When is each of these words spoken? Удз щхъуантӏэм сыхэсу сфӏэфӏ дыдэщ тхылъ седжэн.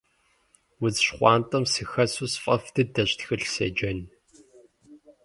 Удз 0.83 0.97
щхъуантӏэм 1.05 1.65
сыхэсу 1.71 2.27
сфӏэфӏ 2.33 2.67
дыдэщ 2.73 3.11
тхылъ 3.17 3.47
седжэн. 3.53 3.99